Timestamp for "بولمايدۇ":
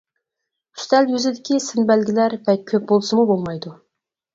3.35-3.81